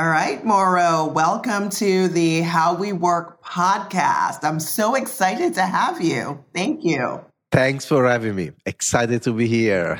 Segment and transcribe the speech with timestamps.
[0.00, 4.44] All right, Mauro, welcome to the How We Work podcast.
[4.44, 6.42] I'm so excited to have you.
[6.54, 7.22] Thank you.
[7.52, 8.52] Thanks for having me.
[8.64, 9.98] Excited to be here.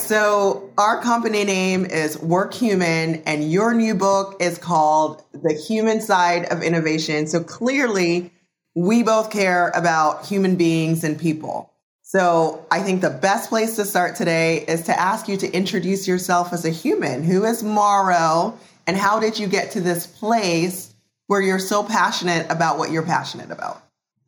[0.00, 6.46] So our company name is Workhuman, and your new book is called The Human Side
[6.46, 7.28] of Innovation.
[7.28, 8.32] So clearly,
[8.74, 11.72] we both care about human beings and people.
[12.02, 16.08] So I think the best place to start today is to ask you to introduce
[16.08, 17.22] yourself as a human.
[17.22, 18.58] Who is Mauro,
[18.88, 20.92] and how did you get to this place
[21.28, 23.80] where you're so passionate about what you're passionate about?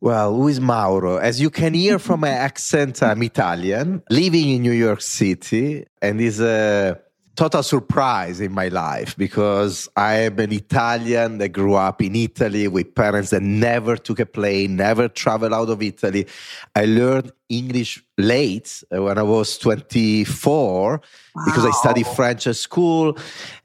[0.03, 1.15] Well, who is Mauro?
[1.15, 6.19] As you can hear from my accent, I'm Italian, living in New York City, and
[6.19, 6.99] is a
[7.37, 12.67] total surprise in my life because I am an Italian that grew up in Italy
[12.67, 16.27] with parents that never took a plane, never traveled out of Italy.
[16.75, 21.01] I learned English late uh, when I was 24
[21.33, 21.45] wow.
[21.45, 23.17] because I studied French at school.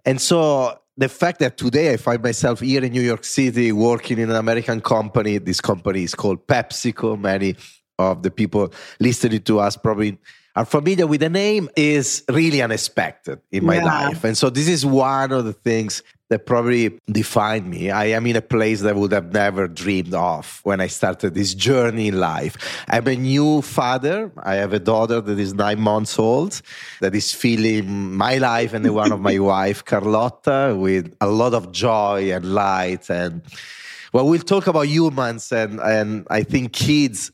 [0.05, 4.19] And so the fact that today I find myself here in New York City working
[4.19, 7.19] in an American company, this company is called PepsiCo.
[7.19, 7.55] Many
[8.01, 10.19] of the people listening to us probably
[10.59, 13.85] are familiar with the name, is really unexpected in my yeah.
[13.85, 14.25] life.
[14.25, 17.93] And so this is one of the things that probably defined me.
[17.93, 21.35] I am in a place that I would have never dreamed of when I started
[21.35, 22.57] this journey in life.
[22.89, 24.33] I'm a new father.
[24.43, 26.61] I have a daughter that is nine months old
[27.03, 31.55] that is filling my life and the one of my wife, Carlotta, with a lot
[31.55, 33.09] of joy and light.
[33.09, 33.43] And
[34.13, 37.31] well, we'll talk about humans and, and I think kids,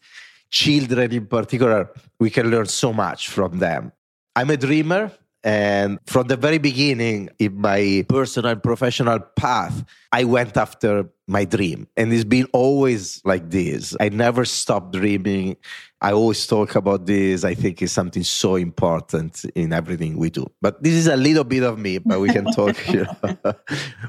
[0.50, 1.88] children in particular,
[2.24, 3.92] we can learn so much from them.
[4.34, 5.12] I'm a dreamer.
[5.44, 11.44] And from the very beginning in my personal and professional path, I went after my
[11.44, 11.86] dream.
[11.98, 13.94] And it's been always like this.
[14.00, 15.58] I never stopped dreaming.
[16.00, 17.44] I always talk about this.
[17.44, 20.46] I think it's something so important in everything we do.
[20.62, 23.54] But this is a little bit of me, but we can talk, you know,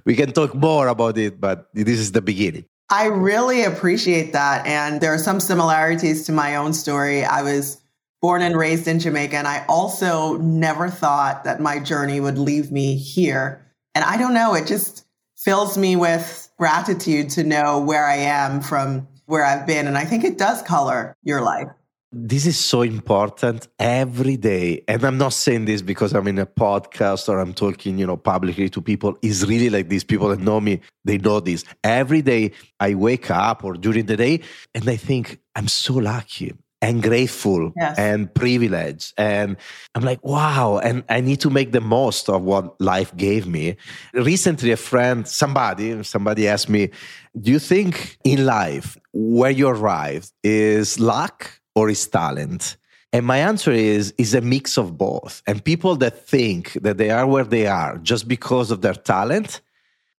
[0.05, 2.63] we can talk more about it, but this is the beginning.
[2.89, 4.65] I really appreciate that.
[4.65, 7.25] And there are some similarities to my own story.
[7.25, 7.81] I was
[8.25, 9.37] born and raised in Jamaica.
[9.37, 13.63] And I also never thought that my journey would leave me here.
[13.93, 15.05] And I don't know, it just
[15.37, 19.85] fills me with gratitude to know where I am from where I've been.
[19.85, 21.67] And I think it does color your life.
[22.11, 24.83] This is so important every day.
[24.87, 28.17] And I'm not saying this because I'm in a podcast or I'm talking, you know,
[28.17, 29.19] publicly to people.
[29.21, 31.63] It's really like these people that know me, they know this.
[31.83, 34.41] Every day I wake up or during the day
[34.73, 37.97] and I think I'm so lucky and grateful yes.
[37.97, 39.13] and privileged.
[39.17, 39.57] And
[39.95, 40.77] I'm like, wow.
[40.77, 43.77] And I need to make the most of what life gave me.
[44.13, 46.91] Recently, a friend, somebody, somebody asked me,
[47.39, 52.77] do you think in life where you arrived is luck or is talent?
[53.15, 55.41] And my answer is is a mix of both.
[55.47, 59.61] And people that think that they are where they are just because of their talent,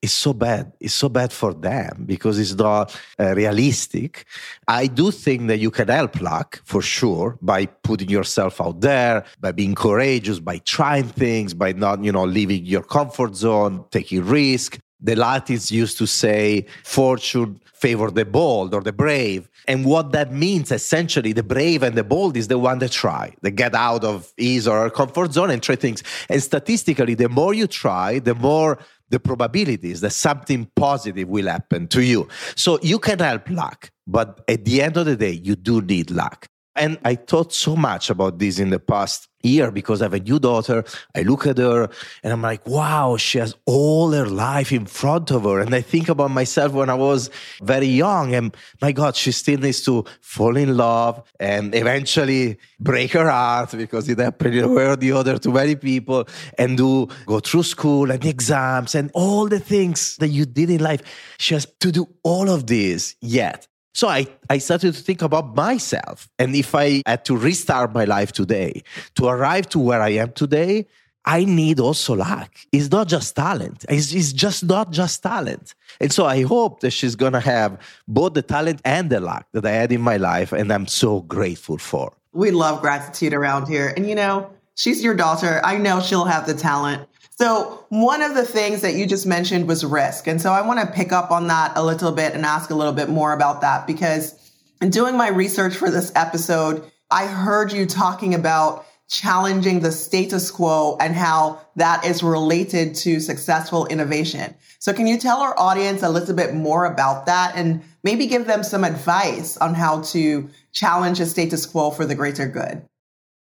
[0.00, 0.72] it's so bad.
[0.78, 4.26] It's so bad for them because it's not uh, realistic.
[4.66, 9.24] I do think that you can help luck for sure by putting yourself out there,
[9.40, 14.24] by being courageous, by trying things, by not, you know, leaving your comfort zone, taking
[14.24, 14.78] risk.
[15.00, 19.48] The Latins used to say, fortune favor the bold or the brave.
[19.68, 23.34] And what that means, essentially, the brave and the bold is the one that try,
[23.42, 26.02] that get out of his or her comfort zone and try things.
[26.28, 28.78] And statistically, the more you try, the more
[29.10, 32.28] the probabilities that something positive will happen to you.
[32.56, 36.10] So you can help luck, but at the end of the day, you do need
[36.10, 36.46] luck.
[36.78, 40.20] And I thought so much about this in the past year because I have a
[40.20, 40.84] new daughter.
[41.14, 41.90] I look at her
[42.22, 45.58] and I'm like, wow, she has all her life in front of her.
[45.58, 47.30] And I think about myself when I was
[47.60, 53.12] very young and my God, she still needs to fall in love and eventually break
[53.12, 56.28] her heart because it happened in way or the other to many people
[56.58, 60.80] and do go through school and exams and all the things that you did in
[60.80, 61.02] life.
[61.38, 63.66] She has to do all of this yet.
[63.98, 66.28] So I, I started to think about myself.
[66.38, 68.84] And if I had to restart my life today,
[69.16, 70.86] to arrive to where I am today,
[71.24, 72.48] I need also luck.
[72.70, 73.84] It's not just talent.
[73.88, 75.74] It's, it's just not just talent.
[76.00, 79.48] And so I hope that she's going to have both the talent and the luck
[79.50, 80.52] that I had in my life.
[80.52, 82.12] And I'm so grateful for.
[82.32, 83.92] We love gratitude around here.
[83.96, 85.60] And you know, she's your daughter.
[85.64, 87.08] I know she'll have the talent.
[87.38, 90.26] So, one of the things that you just mentioned was risk.
[90.26, 92.74] And so, I want to pick up on that a little bit and ask a
[92.74, 94.34] little bit more about that because
[94.80, 100.50] in doing my research for this episode, I heard you talking about challenging the status
[100.50, 104.52] quo and how that is related to successful innovation.
[104.80, 108.46] So can you tell our audience a little bit more about that and maybe give
[108.46, 112.82] them some advice on how to challenge the status quo for the greater good?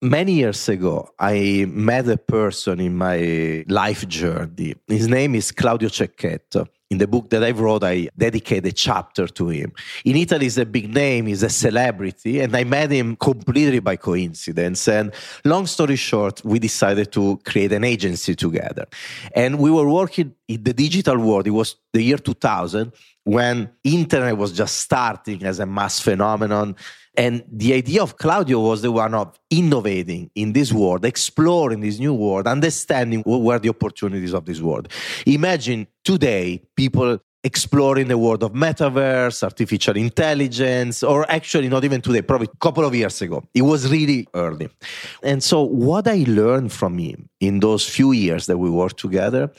[0.00, 4.76] Many years ago, I met a person in my life journey.
[4.86, 6.68] His name is Claudio Cecchetto.
[6.88, 9.72] In the book that I wrote, I dedicate a chapter to him.
[10.04, 13.96] In Italy, he's a big name, he's a celebrity, and I met him completely by
[13.96, 14.86] coincidence.
[14.86, 15.12] And
[15.44, 18.86] long story short, we decided to create an agency together.
[19.34, 21.48] And we were working in the digital world.
[21.48, 22.92] It was the year 2000
[23.24, 26.76] when internet was just starting as a mass phenomenon
[27.18, 31.98] and the idea of Claudio was the one of innovating in this world, exploring this
[31.98, 34.86] new world, understanding what were the opportunities of this world.
[35.26, 42.22] Imagine today people exploring the world of metaverse, artificial intelligence, or actually not even today,
[42.22, 43.42] probably a couple of years ago.
[43.52, 44.68] It was really early.
[45.24, 49.50] And so what I learned from him in those few years that we worked together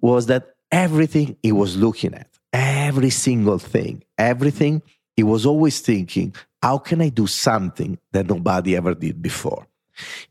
[0.00, 4.82] was that everything he was looking at, every single thing, everything
[5.20, 9.66] he was always thinking, how can I do something that nobody ever did before?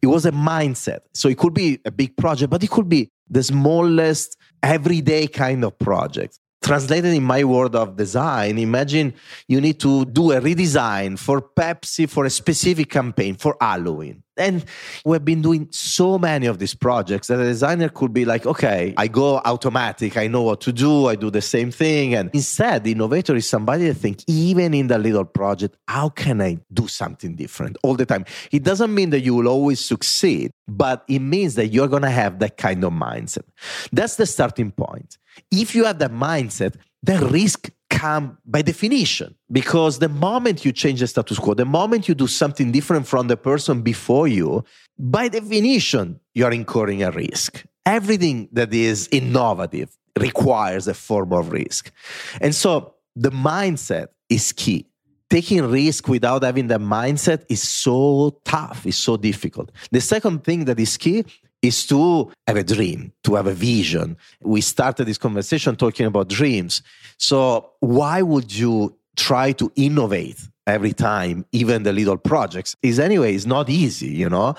[0.01, 1.01] It was a mindset.
[1.13, 5.63] So it could be a big project, but it could be the smallest, everyday kind
[5.63, 9.13] of project translated in my world of design, imagine
[9.47, 14.23] you need to do a redesign for Pepsi for a specific campaign for Halloween.
[14.39, 14.65] And
[15.05, 18.93] we've been doing so many of these projects that a designer could be like, okay,
[18.97, 22.15] I go automatic, I know what to do, I do the same thing.
[22.15, 26.41] And instead, the innovator is somebody that thinks, even in the little project, how can
[26.41, 28.25] I do something different all the time?
[28.51, 32.09] It doesn't mean that you will always succeed, but it means that you're going to
[32.09, 33.43] have that kind of mindset.
[33.91, 35.17] That's the starting point.
[35.51, 37.69] If you have that mindset, then risk
[37.99, 42.27] come by definition because the moment you change the status quo, the moment you do
[42.27, 44.63] something different from the person before you,
[44.97, 47.65] by definition, you're incurring a risk.
[47.85, 51.91] Everything that is innovative requires a form of risk.
[52.39, 54.85] And so the mindset is key.
[55.29, 59.71] Taking risk without having the mindset is so tough, it's so difficult.
[59.91, 61.25] The second thing that is key
[61.61, 64.17] is to have a dream, to have a vision.
[64.41, 66.81] We started this conversation talking about dreams.
[67.17, 72.75] So, why would you try to innovate every time, even the little projects?
[72.81, 74.55] Is anyway, it's not easy, you know?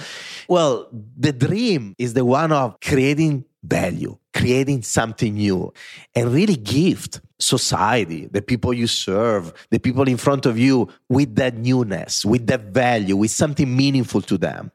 [0.49, 5.73] Well, the dream is the one of creating value, creating something new,
[6.15, 11.35] and really gift society, the people you serve, the people in front of you with
[11.37, 14.71] that newness, with that value, with something meaningful to them.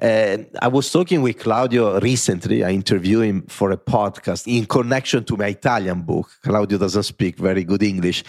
[0.00, 2.64] Uh, I was talking with Claudio recently.
[2.64, 6.30] I interviewed him for a podcast in connection to my Italian book.
[6.42, 8.24] Claudio doesn't speak very good English.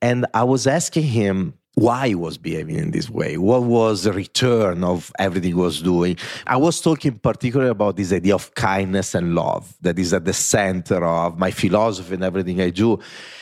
[0.00, 3.38] And I was asking him why he was behaving in this way.
[3.38, 6.18] What was the return of everything he was doing?
[6.46, 10.34] I was talking particularly about this idea of kindness and love that is at the
[10.34, 12.98] center of my philosophy and everything I do.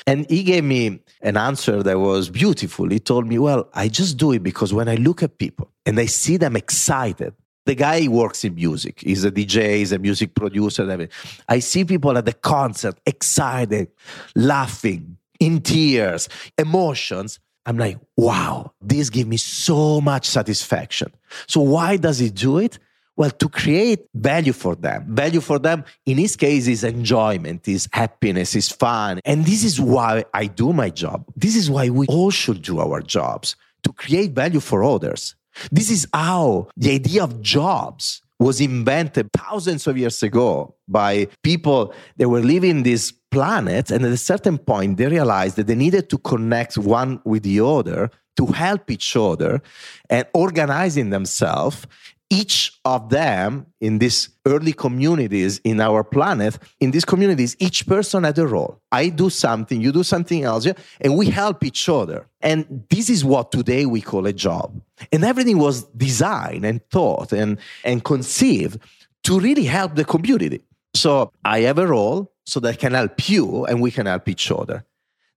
[0.06, 2.88] And he gave me an answer that was beautiful.
[2.88, 5.98] He told me, Well, I just do it because when I look at people and
[5.98, 7.34] I see them excited,
[7.66, 9.00] the guy works in music.
[9.00, 11.08] He's a DJ, he's a music producer.
[11.48, 13.88] I see people at the concert excited,
[14.34, 17.40] laughing, in tears, emotions.
[17.66, 21.12] I'm like, wow, this gives me so much satisfaction.
[21.46, 22.78] So why does he do it?
[23.16, 25.04] Well, to create value for them.
[25.14, 29.20] Value for them, in his case, is enjoyment, is happiness, is fun.
[29.26, 31.26] And this is why I do my job.
[31.36, 35.34] This is why we all should do our jobs to create value for others.
[35.70, 41.94] This is how the idea of jobs was invented thousands of years ago by people
[42.16, 43.90] that were living this planet.
[43.90, 47.60] And at a certain point, they realized that they needed to connect one with the
[47.60, 49.60] other to help each other
[50.08, 51.86] and organizing themselves
[52.30, 58.22] each of them in these early communities in our planet, in these communities, each person
[58.22, 58.80] had a role.
[58.92, 60.66] I do something, you do something else,
[61.00, 62.28] and we help each other.
[62.40, 64.80] And this is what today we call a job.
[65.10, 68.80] And everything was designed and thought and, and conceived
[69.24, 70.62] to really help the community.
[70.94, 74.28] So I have a role so that I can help you and we can help
[74.28, 74.84] each other.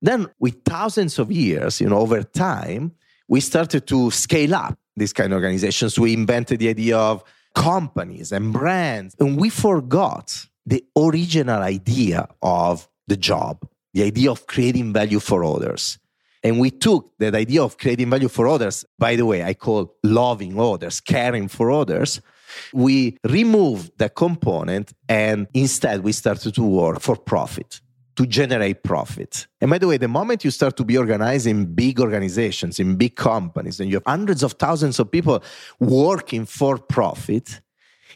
[0.01, 2.91] Then, with thousands of years, you know, over time,
[3.27, 6.00] we started to scale up these kind of organizations.
[6.00, 7.23] We invented the idea of
[7.55, 14.47] companies and brands, and we forgot the original idea of the job, the idea of
[14.47, 16.00] creating value for others.
[16.43, 19.95] And we took that idea of creating value for others, by the way, I call
[20.03, 22.21] loving others, caring for others.
[22.73, 27.79] We removed that component and instead we started to work for profit.
[28.15, 29.48] To generate profit.
[29.60, 32.96] And by the way, the moment you start to be organized in big organizations, in
[32.96, 35.43] big companies, and you have hundreds of thousands of people
[35.79, 37.62] working for profit,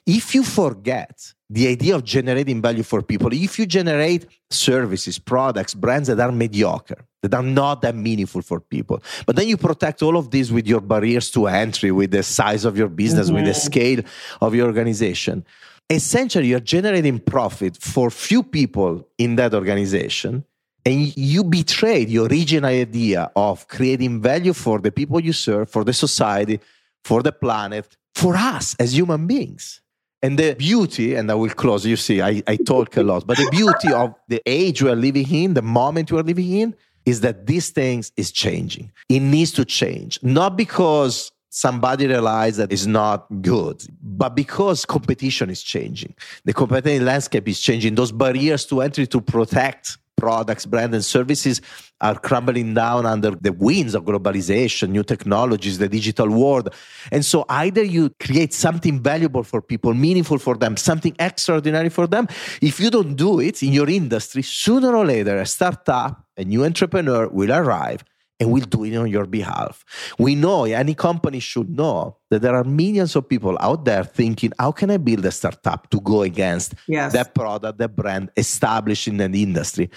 [0.05, 5.73] if you forget the idea of generating value for people, if you generate services, products,
[5.73, 10.01] brands that are mediocre, that are not that meaningful for people, but then you protect
[10.03, 13.35] all of this with your barriers to entry, with the size of your business, mm-hmm.
[13.35, 13.59] with the mm-hmm.
[13.59, 14.01] scale
[14.41, 15.45] of your organization,
[15.89, 20.43] essentially you're generating profit for few people in that organization
[20.85, 25.83] and you betray the original idea of creating value for the people you serve for
[25.83, 26.59] the society
[27.03, 29.81] for the planet for us as human beings.
[30.21, 33.37] And the beauty and i will close you see i, I talk a lot but
[33.37, 36.75] the beauty of the age we are living in the moment we are living in
[37.07, 38.91] is that these things is changing.
[39.07, 40.19] It needs to change.
[40.21, 43.83] Not because somebody realized that it's not good.
[44.01, 49.21] But because competition is changing, the competitive landscape is changing, those barriers to entry to
[49.21, 51.61] protect products, brands, and services
[52.01, 56.73] are crumbling down under the winds of globalization, new technologies, the digital world.
[57.11, 62.07] And so either you create something valuable for people, meaningful for them, something extraordinary for
[62.07, 62.27] them.
[62.61, 66.65] If you don't do it in your industry, sooner or later, a startup, a new
[66.65, 68.03] entrepreneur will arrive
[68.39, 69.83] and we'll do it on your behalf.
[70.19, 74.51] We know any company should know that there are millions of people out there thinking,
[74.59, 77.13] how can I build a startup to go against yes.
[77.13, 79.89] that product, that brand established in an industry?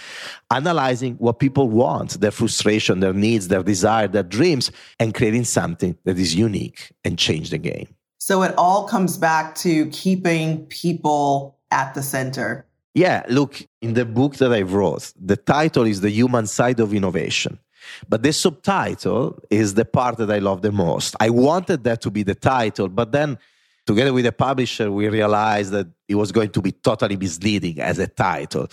[0.51, 5.97] Analyzing what people want, their frustration, their needs, their desire, their dreams, and creating something
[6.05, 7.89] that is unique and change the game.
[8.19, 12.67] So it all comes back to keeping people at the center.
[12.95, 16.93] Yeah, look, in the book that I wrote, the title is The Human Side of
[16.93, 17.59] Innovation.
[18.09, 21.17] But the subtitle is the part that I love the most.
[21.21, 23.39] I wanted that to be the title, but then
[23.87, 27.99] together with the publisher, we realized that it was going to be totally misleading as
[27.99, 28.69] a title.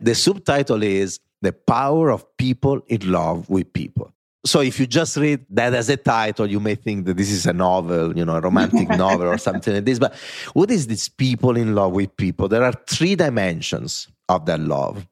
[0.00, 4.12] The subtitle is The Power of People in Love with People.
[4.44, 7.46] So if you just read that as a title, you may think that this is
[7.46, 10.00] a novel, you know, a romantic novel or something like this.
[10.00, 10.14] But
[10.52, 12.48] what is this people in love with people?
[12.48, 15.06] There are three dimensions of that love.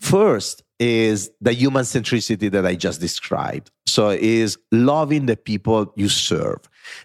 [0.00, 3.70] First is the human centricity that I just described.
[3.86, 6.60] So is loving the people you serve.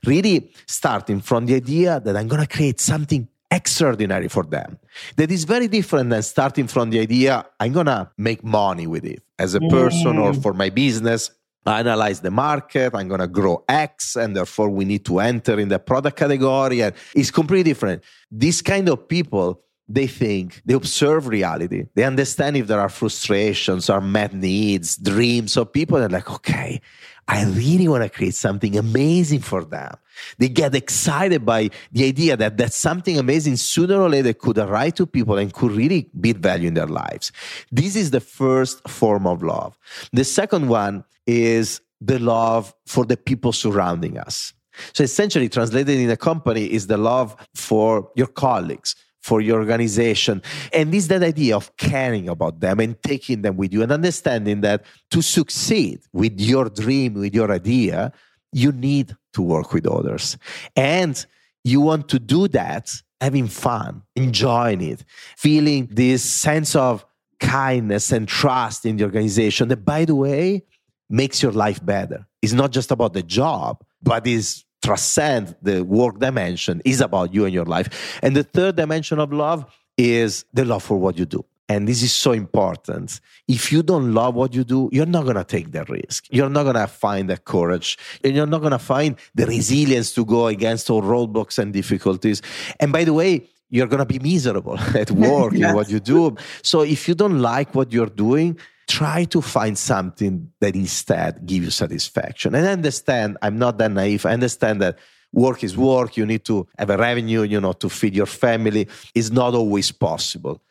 [0.05, 4.79] Really starting from the idea that I'm going to create something extraordinary for them.
[5.17, 9.05] That is very different than starting from the idea I'm going to make money with
[9.05, 10.41] it as a person or mm.
[10.41, 11.31] for my business.
[11.65, 15.57] I analyze the market, I'm going to grow X, and therefore we need to enter
[15.57, 16.81] in the product category.
[16.81, 18.03] And it's completely different.
[18.29, 21.85] These kind of people they think, they observe reality.
[21.93, 25.99] They understand if there are frustrations or met needs, dreams of people.
[25.99, 26.81] They're like, okay,
[27.27, 29.95] I really want to create something amazing for them.
[30.37, 34.95] They get excited by the idea that that something amazing sooner or later could arrive
[34.95, 37.31] to people and could really build value in their lives.
[37.71, 39.77] This is the first form of love.
[40.11, 44.53] The second one is the love for the people surrounding us.
[44.93, 50.41] So essentially, translated in a company is the love for your colleagues, for your organization.
[50.73, 54.61] And this that idea of caring about them and taking them with you and understanding
[54.61, 58.11] that to succeed with your dream, with your idea,
[58.51, 60.37] you need to work with others.
[60.75, 61.25] And
[61.63, 65.05] you want to do that having fun, enjoying it,
[65.37, 67.05] feeling this sense of
[67.39, 70.63] kindness and trust in the organization that, by the way,
[71.09, 72.27] makes your life better.
[72.41, 77.45] It's not just about the job, but is transcend the work dimension is about you
[77.45, 78.19] and your life.
[78.21, 79.65] And the third dimension of love
[79.97, 81.45] is the love for what you do.
[81.69, 83.21] And this is so important.
[83.47, 86.27] If you don't love what you do, you're not going to take the risk.
[86.29, 90.13] You're not going to find the courage and you're not going to find the resilience
[90.13, 92.41] to go against all roadblocks and difficulties.
[92.79, 95.69] And by the way, you're going to be miserable at work yes.
[95.69, 96.35] in what you do.
[96.61, 98.59] So if you don't like what you're doing,
[98.93, 102.53] try to find something that instead give you satisfaction.
[102.53, 104.23] And I understand, I'm not that naive.
[104.23, 104.99] I understand that
[105.31, 106.15] work is work.
[106.15, 108.87] You need to have a revenue, you know, to feed your family.
[109.15, 110.61] It's not always possible.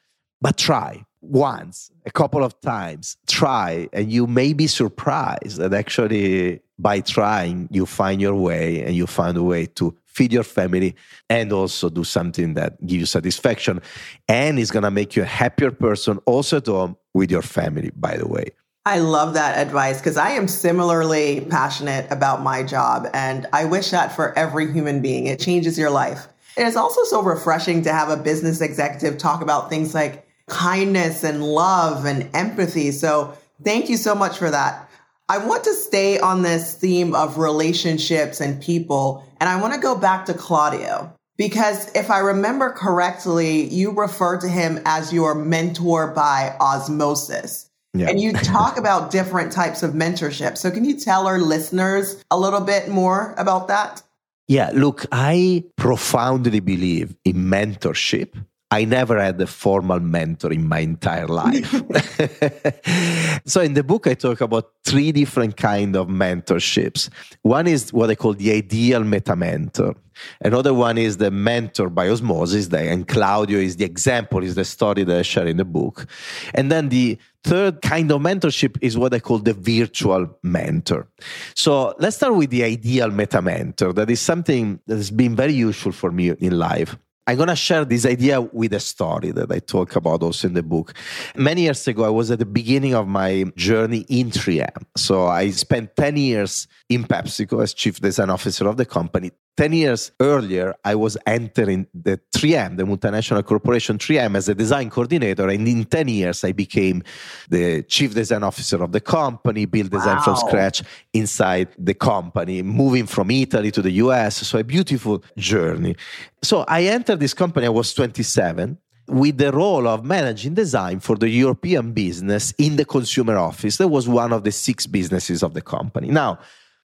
[0.41, 6.61] But try once, a couple of times, try, and you may be surprised that actually
[6.79, 10.95] by trying, you find your way and you find a way to feed your family
[11.29, 13.81] and also do something that gives you satisfaction
[14.29, 17.91] and is going to make you a happier person also at home with your family
[17.97, 18.51] by the way
[18.85, 23.91] I love that advice because I am similarly passionate about my job and I wish
[23.91, 25.27] that for every human being.
[25.27, 26.27] It changes your life.
[26.57, 31.23] It is also so refreshing to have a business executive talk about things like kindness
[31.23, 32.91] and love and empathy.
[32.91, 34.91] So thank you so much for that.
[35.29, 39.81] I want to stay on this theme of relationships and people, and I want to
[39.81, 41.17] go back to Claudio.
[41.37, 47.71] Because if I remember correctly, you refer to him as your mentor by osmosis.
[47.95, 48.09] Yeah.
[48.09, 50.57] And you talk about different types of mentorship.
[50.57, 54.03] So, can you tell our listeners a little bit more about that?
[54.49, 58.35] Yeah, look, I profoundly believe in mentorship
[58.73, 61.71] I never had a formal mentor in my entire life.
[63.45, 67.11] so in the book I talk about three different kind of mentorships.
[67.43, 69.95] One is what I call the ideal meta mentor.
[70.41, 75.05] Another one is the mentor by osmosis, and Claudio is the example, is the story
[75.05, 76.07] that I share in the book.
[76.55, 81.09] And then the third kind of mentorship is what I call the virtual mentor.
[81.55, 83.93] So let's start with the ideal meta mentor.
[83.93, 86.97] That is something that has been very useful for me in life.
[87.27, 90.55] I'm going to share this idea with a story that I talk about also in
[90.55, 90.95] the book.
[91.37, 94.85] Many years ago, I was at the beginning of my journey in 3M.
[94.97, 99.31] So I spent 10 years in PepsiCo as chief design officer of the company.
[99.57, 104.89] 10 years earlier, I was entering the 3M, the multinational corporation 3M, as a design
[104.89, 105.49] coordinator.
[105.49, 107.03] And in 10 years, I became
[107.51, 110.23] the chief design officer of the company, build design wow.
[110.23, 110.83] from scratch
[111.13, 114.47] inside the company, moving from Italy to the US.
[114.47, 115.97] So, a beautiful journey.
[116.43, 118.79] So, I entered this company, I was 27
[119.09, 123.77] with the role of managing design for the European business in the consumer office.
[123.77, 126.09] That was one of the six businesses of the company.
[126.09, 126.39] Now,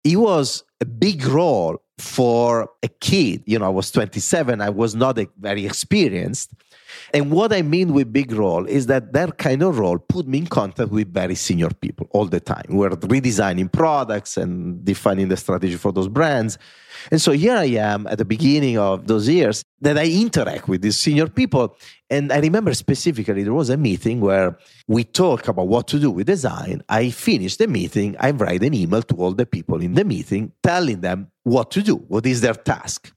[0.05, 3.43] it was a big role for a kid.
[3.47, 6.53] You know, I was 27, I was not a, very experienced.
[7.15, 10.39] And what I mean with big role is that that kind of role put me
[10.39, 12.65] in contact with very senior people all the time.
[12.69, 16.59] We're redesigning products and defining the strategy for those brands.
[17.11, 20.83] And so here I am at the beginning of those years that I interact with
[20.83, 21.77] these senior people.
[22.11, 26.11] And I remember specifically there was a meeting where we talk about what to do
[26.11, 26.83] with design.
[26.89, 30.53] I finished the meeting, I write an email to all the people in the meeting
[30.63, 33.13] telling them what to do, what is their task.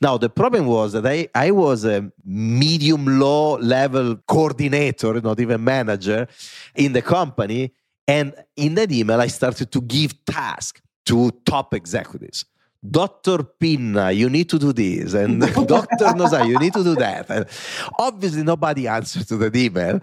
[0.00, 5.62] Now, the problem was that I, I was a medium low level coordinator, not even
[5.64, 6.28] manager
[6.74, 7.72] in the company.
[8.08, 12.44] And in that email, I started to give tasks to top executives.
[12.88, 13.42] Dr.
[13.42, 16.12] Pinna, you need to do this, and Dr.
[16.14, 17.28] Nosa, you need to do that.
[17.30, 17.46] And
[17.98, 20.00] obviously, nobody answered to the email.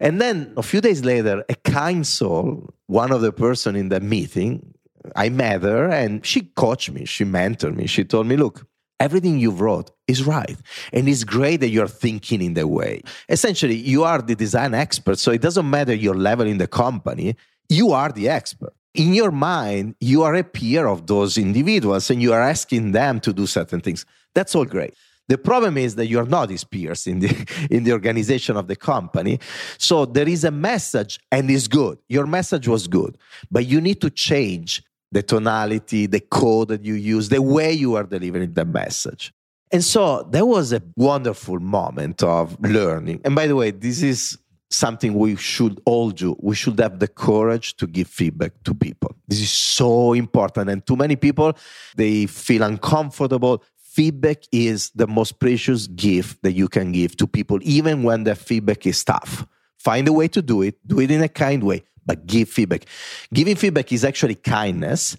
[0.00, 4.00] And then a few days later, a kind soul, one of the person in the
[4.00, 4.74] meeting,
[5.16, 7.86] I met her and she coached me, she mentored me.
[7.86, 8.66] She told me, look,
[9.00, 10.56] everything you wrote is right.
[10.92, 13.02] And it's great that you're thinking in that way.
[13.28, 15.18] Essentially, you are the design expert.
[15.18, 17.36] So it doesn't matter your level in the company,
[17.68, 18.72] you are the expert.
[18.94, 23.18] In your mind, you are a peer of those individuals and you are asking them
[23.20, 24.06] to do certain things.
[24.34, 24.94] That's all great.
[25.26, 28.76] The problem is that you're not his peers in the in the organization of the
[28.76, 29.40] company.
[29.78, 31.98] So there is a message and it's good.
[32.08, 33.16] Your message was good,
[33.50, 37.94] but you need to change the tonality, the code that you use, the way you
[37.94, 39.32] are delivering the message.
[39.70, 43.20] And so that was a wonderful moment of learning.
[43.24, 44.38] And by the way, this is
[44.70, 46.36] something we should all do.
[46.40, 49.16] We should have the courage to give feedback to people.
[49.28, 50.70] This is so important.
[50.70, 51.56] And too many people,
[51.96, 53.62] they feel uncomfortable.
[53.76, 58.34] Feedback is the most precious gift that you can give to people, even when the
[58.34, 59.46] feedback is tough.
[59.78, 62.86] Find a way to do it, do it in a kind way but give feedback.
[63.32, 65.16] Giving feedback is actually kindness,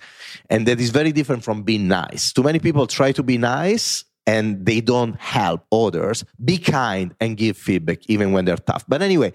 [0.49, 2.31] and that is very different from being nice.
[2.33, 6.23] Too many people try to be nice and they don't help others.
[6.43, 8.83] Be kind and give feedback even when they're tough.
[8.87, 9.33] But anyway,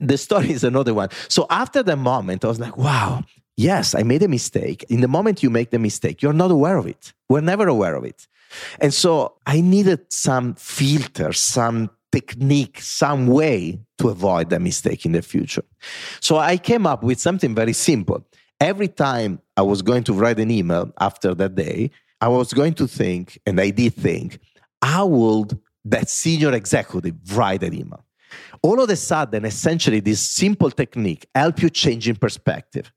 [0.00, 1.08] the story is another one.
[1.28, 3.22] So after the moment, I was like, wow,
[3.56, 4.84] yes, I made a mistake.
[4.88, 7.12] In the moment you make the mistake, you're not aware of it.
[7.28, 8.26] We're never aware of it.
[8.80, 15.12] And so I needed some filter, some technique, some way to avoid that mistake in
[15.12, 15.62] the future.
[16.20, 18.26] So I came up with something very simple.
[18.60, 22.74] Every time I was going to write an email after that day, I was going
[22.74, 24.38] to think, and I did think,
[24.82, 28.04] how would that senior executive write an email?
[28.62, 32.92] All of a sudden, essentially, this simple technique help you change in perspective.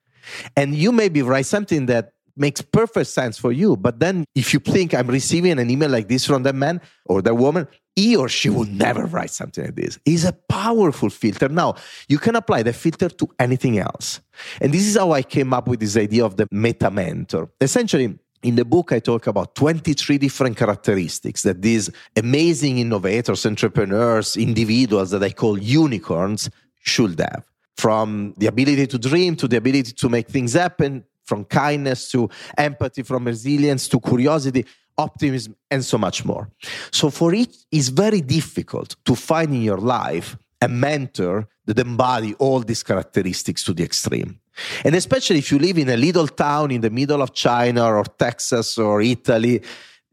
[0.56, 3.78] And you maybe write something that makes perfect sense for you.
[3.78, 7.22] But then if you think I'm receiving an email like this from that man or
[7.22, 8.78] that woman, he or she will mm.
[8.78, 10.00] never write something like this.
[10.06, 11.50] It's a powerful filter.
[11.50, 11.76] Now,
[12.08, 14.20] you can apply the filter to anything else.
[14.62, 17.50] And this is how I came up with this idea of the meta mentor.
[17.62, 24.36] Essentially, in the book, I talk about 23 different characteristics that these amazing innovators, entrepreneurs,
[24.36, 26.50] individuals that I call unicorns
[26.82, 27.44] should have.
[27.78, 32.30] From the ability to dream to the ability to make things happen from kindness to
[32.58, 34.66] empathy, from resilience to curiosity,
[34.98, 36.50] optimism, and so much more.
[36.92, 42.34] So, for it, it's very difficult to find in your life a mentor that embody
[42.36, 44.40] all these characteristics to the extreme.
[44.84, 48.04] And especially if you live in a little town in the middle of China or
[48.04, 49.62] Texas or Italy,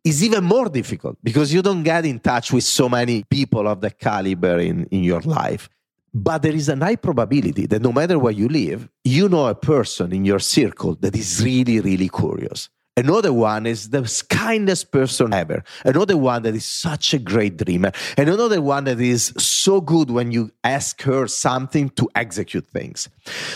[0.02, 3.80] is even more difficult because you don't get in touch with so many people of
[3.82, 5.68] that caliber in, in your life.
[6.12, 9.54] But there is a high probability that no matter where you live, you know a
[9.54, 12.68] person in your circle that is really, really curious.
[12.96, 15.62] Another one is the kindest person ever.
[15.85, 17.92] Another one that is such a great dreamer.
[18.16, 23.09] And another one that is so good when you ask her something to execute things.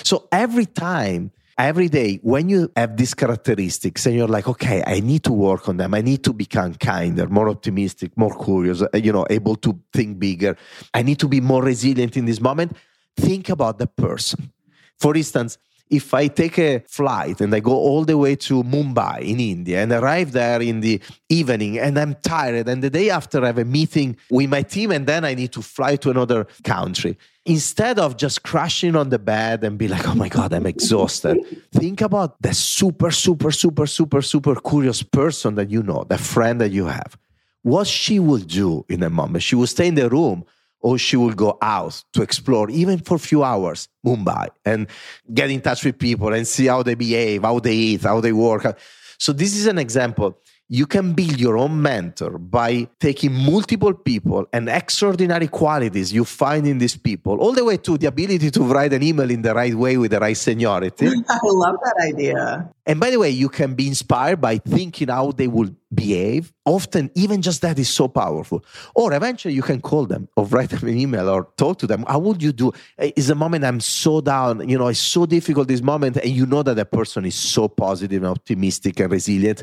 [0.03, 4.99] So every time every day when you have these characteristics and you're like okay i
[4.99, 8.89] need to work on them i need to become kinder more optimistic more curious uh,
[8.95, 10.57] you know able to think bigger
[10.95, 12.77] i need to be more resilient in this moment
[13.17, 14.53] think about the person
[14.99, 15.59] for instance
[15.91, 19.83] if I take a flight and I go all the way to Mumbai in India
[19.83, 23.59] and arrive there in the evening and I'm tired, and the day after I have
[23.59, 27.99] a meeting with my team and then I need to fly to another country, instead
[27.99, 31.39] of just crashing on the bed and be like, oh my God, I'm exhausted,
[31.73, 36.61] think about the super, super, super, super, super curious person that you know, the friend
[36.61, 37.17] that you have.
[37.63, 39.43] What she will do in a moment.
[39.43, 40.45] She will stay in the room
[40.85, 44.87] or she will go out to explore, even for a few hours, Mumbai, and
[45.33, 48.35] get in touch with people and see how they behave, how they eat, how they
[48.35, 48.79] work.
[49.19, 54.47] So, this is an example you can build your own mentor by taking multiple people
[54.53, 58.63] and extraordinary qualities you find in these people, all the way to the ability to
[58.63, 61.07] write an email in the right way with the right seniority.
[61.29, 62.71] I love that idea.
[62.87, 66.53] And by the way, you can be inspired by thinking how they will behave.
[66.67, 68.65] Often, even just that is so powerful.
[68.95, 72.05] Or eventually, you can call them or write them an email or talk to them.
[72.07, 72.73] How would you do?
[72.99, 76.31] Eh, is a moment I'm so down, you know, it's so difficult this moment, and
[76.31, 79.63] you know that the person is so positive and optimistic and resilient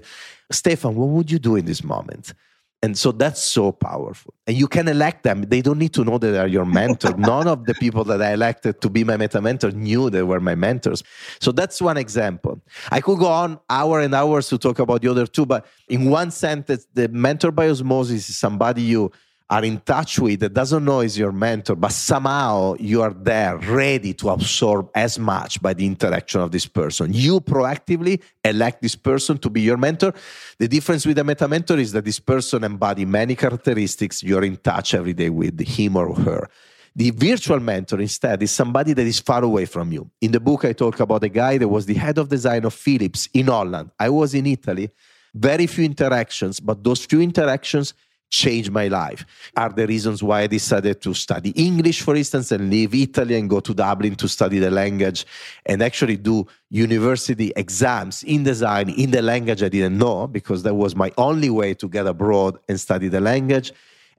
[0.52, 2.34] Stefan, what would you do in this moment?
[2.84, 4.34] And so that's so powerful.
[4.48, 5.44] And you can elect them.
[5.44, 7.13] They don't need to know that they are your mentor.
[7.17, 10.39] None of the people that I elected to be my meta mentor knew they were
[10.39, 11.04] my mentors.
[11.39, 12.60] So that's one example.
[12.89, 16.10] I could go on hour and hours to talk about the other two, but in
[16.10, 19.12] one sentence, the mentor by osmosis is somebody you
[19.52, 23.58] are in touch with that doesn't know is your mentor, but somehow you are there
[23.58, 27.12] ready to absorb as much by the interaction of this person.
[27.14, 30.14] You proactively elect this person to be your mentor.
[30.58, 34.56] The difference with a meta mentor is that this person embodies many characteristics you're in
[34.56, 36.50] touch every day with him or her.
[36.96, 40.10] The virtual mentor instead is somebody that is far away from you.
[40.22, 42.74] In the book, I talk about a guy that was the head of design of
[42.74, 43.92] Philips in Holland.
[44.00, 44.92] I was in Italy,
[45.34, 47.94] very few interactions, but those few interactions
[48.32, 52.70] changed my life are the reasons why I decided to study English, for instance, and
[52.70, 55.26] leave Italy and go to Dublin to study the language
[55.65, 60.74] and actually do university exams in design in the language I didn't know because that
[60.74, 63.72] was my only way to get abroad and study the language.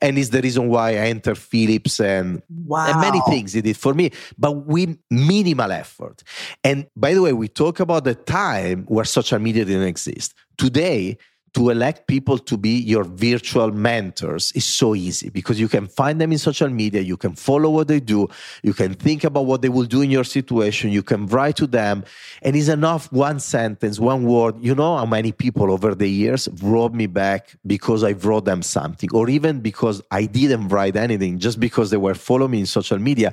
[0.03, 2.88] And is the reason why I entered Philips and, wow.
[2.90, 6.25] and many things it did for me, but with minimal effort.
[6.64, 10.35] And by the way, we talk about the time where social media didn't exist.
[10.59, 11.18] Today,
[11.55, 16.21] to elect people to be your virtual mentors is so easy because you can find
[16.21, 18.29] them in social media, you can follow what they do,
[18.62, 21.67] you can think about what they will do in your situation, you can write to
[21.67, 22.05] them,
[22.43, 24.55] and it's enough one sentence, one word.
[24.61, 28.62] You know how many people over the years wrote me back because I wrote them
[28.62, 32.67] something, or even because I didn't write anything, just because they were following me in
[32.67, 33.33] social media,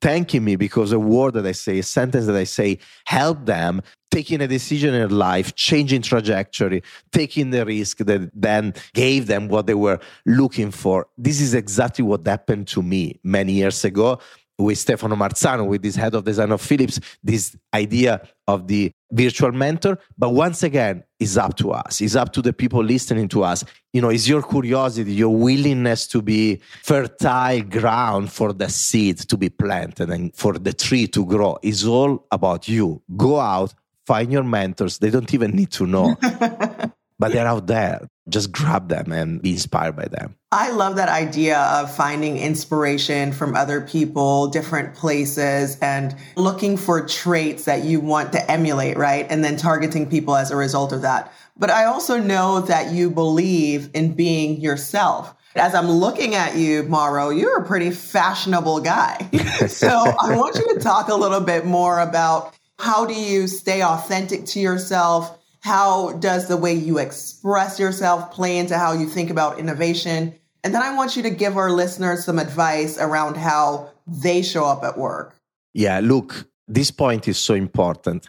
[0.00, 3.82] thanking me because a word that I say, a sentence that I say helped them
[4.10, 9.66] taking a decision in life, changing trajectory, taking the risk that then gave them what
[9.66, 11.06] they were looking for.
[11.16, 14.18] This is exactly what happened to me many years ago
[14.60, 19.52] with Stefano Marzano, with this head of design of Philips, this idea of the virtual
[19.52, 19.98] mentor.
[20.18, 22.00] But once again, it's up to us.
[22.00, 23.64] It's up to the people listening to us.
[23.92, 29.36] You know, it's your curiosity, your willingness to be fertile ground for the seed to
[29.36, 31.58] be planted and for the tree to grow.
[31.62, 33.02] It's all about you.
[33.16, 33.74] Go out,
[34.10, 34.98] find your mentors.
[34.98, 36.16] They don't even need to know,
[37.20, 38.08] but they're out there.
[38.28, 40.34] Just grab them and be inspired by them.
[40.50, 47.06] I love that idea of finding inspiration from other people, different places, and looking for
[47.06, 49.26] traits that you want to emulate, right?
[49.30, 51.32] And then targeting people as a result of that.
[51.56, 55.36] But I also know that you believe in being yourself.
[55.54, 59.28] As I'm looking at you, Mauro, you're a pretty fashionable guy.
[59.68, 63.82] so I want you to talk a little bit more about how do you stay
[63.82, 65.38] authentic to yourself?
[65.60, 70.34] How does the way you express yourself play into how you think about innovation?
[70.64, 74.64] And then I want you to give our listeners some advice around how they show
[74.64, 75.36] up at work.
[75.72, 78.28] Yeah, look, this point is so important.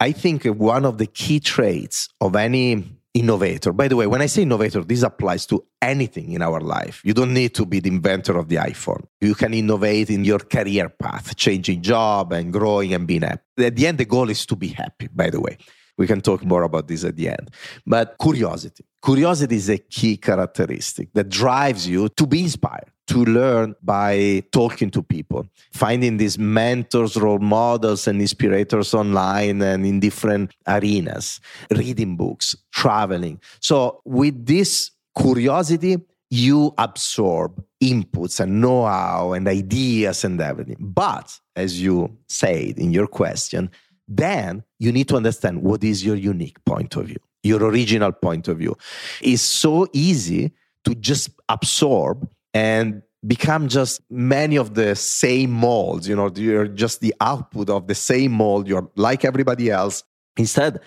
[0.00, 2.84] I think one of the key traits of any
[3.14, 3.72] innovator.
[3.72, 7.02] By the way, when I say innovator, this applies to anything in our life.
[7.04, 9.04] You don't need to be the inventor of the iPhone.
[9.20, 13.42] You can innovate in your career path, changing job and growing and being happy.
[13.58, 15.58] At the end, the goal is to be happy, by the way.
[15.98, 17.50] We can talk more about this at the end.
[17.86, 18.84] But curiosity.
[19.04, 24.88] Curiosity is a key characteristic that drives you to be inspired, to learn by talking
[24.88, 31.40] to people, finding these mentors, role models, and inspirators online and in different arenas,
[31.72, 33.40] reading books, traveling.
[33.58, 35.96] So, with this curiosity,
[36.30, 40.76] you absorb inputs and know how and ideas and everything.
[40.78, 43.70] But as you said in your question,
[44.06, 48.46] then you need to understand what is your unique point of view, your original point
[48.46, 48.76] of view.
[49.20, 50.52] It's so easy
[50.84, 56.08] to just absorb and become just many of the same molds.
[56.08, 58.66] You know, you're just the output of the same mold.
[58.66, 60.02] You're like everybody else.
[60.36, 60.80] Instead,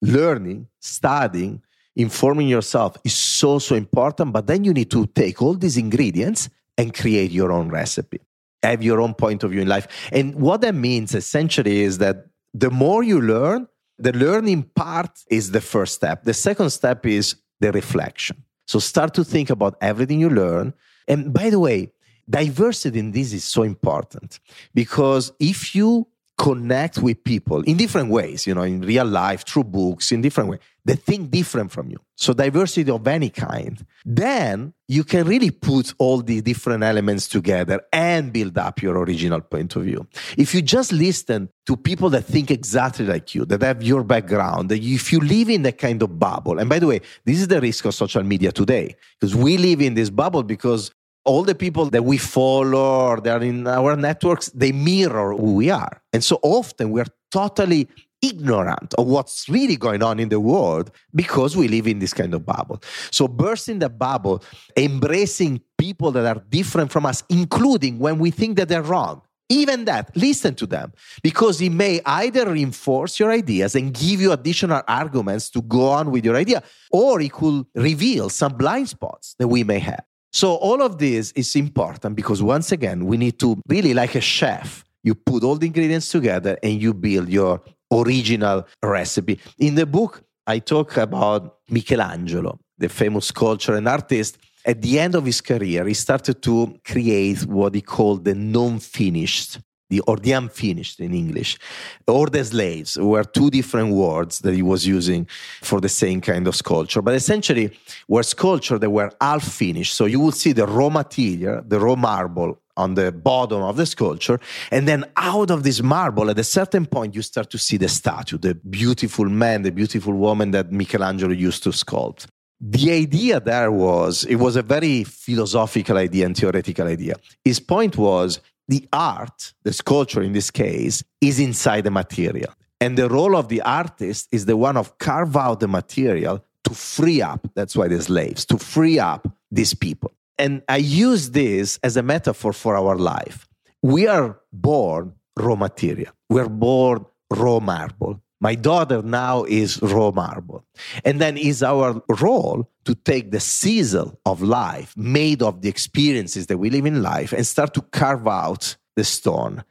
[0.00, 1.62] learning, studying,
[1.96, 4.32] informing yourself is so, so important.
[4.32, 6.48] But then you need to take all these ingredients
[6.78, 8.20] and create your own recipe,
[8.62, 10.08] have your own point of view in life.
[10.10, 15.52] And what that means essentially is that the more you learn, the learning part is
[15.52, 16.24] the first step.
[16.24, 18.42] The second step is the reflection.
[18.66, 20.74] So start to think about everything you learn.
[21.08, 21.92] And by the way,
[22.28, 24.40] diversity in this is so important
[24.72, 29.64] because if you connect with people in different ways, you know, in real life, through
[29.64, 31.98] books, in different ways, They think different from you.
[32.16, 33.84] So diversity of any kind.
[34.04, 39.40] Then you can really put all the different elements together and build up your original
[39.40, 40.06] point of view.
[40.36, 44.68] If you just listen to people that think exactly like you, that have your background,
[44.68, 47.48] that if you live in that kind of bubble, and by the way, this is
[47.48, 50.92] the risk of social media today, because we live in this bubble because
[51.24, 56.02] all the people that we follow they're in our networks they mirror who we are.
[56.12, 57.88] And so often we're totally
[58.22, 62.32] ignorant of what's really going on in the world because we live in this kind
[62.34, 62.82] of bubble.
[63.10, 64.42] So bursting the bubble
[64.76, 69.22] embracing people that are different from us including when we think that they're wrong.
[69.50, 70.92] Even that listen to them.
[71.22, 76.10] Because it may either reinforce your ideas and give you additional arguments to go on
[76.10, 80.56] with your idea or it could reveal some blind spots that we may have so
[80.56, 84.84] all of this is important because once again, we need to really like a chef,
[85.04, 89.38] you put all the ingredients together and you build your original recipe.
[89.58, 94.36] In the book, I talk about Michelangelo, the famous sculptor and artist.
[94.66, 99.60] At the end of his career, he started to create what he called the non-finished
[99.90, 101.58] the or the unfinished in English,
[102.06, 105.26] or the slaves were two different words that he was using
[105.62, 107.02] for the same kind of sculpture.
[107.02, 107.70] But essentially,
[108.08, 109.94] were sculpture that were half finished.
[109.94, 113.86] So you will see the raw material, the raw marble on the bottom of the
[113.86, 114.40] sculpture.
[114.70, 117.88] And then out of this marble, at a certain point, you start to see the
[117.88, 122.26] statue, the beautiful man, the beautiful woman that Michelangelo used to sculpt.
[122.60, 127.16] The idea there was, it was a very philosophical idea and theoretical idea.
[127.44, 132.52] His point was the art, the sculpture in this case, is inside the material.
[132.80, 136.74] And the role of the artist is the one of carve out the material to
[136.74, 140.12] free up, that's why the slaves, to free up these people.
[140.38, 143.46] And I use this as a metaphor for our life.
[143.82, 146.12] We are born raw material.
[146.28, 148.20] We're born raw marble.
[148.40, 150.64] My daughter now is raw marble.
[151.04, 156.46] And then is our role to take the sizzle of life, made of the experiences
[156.48, 159.64] that we live in life, and start to carve out the stone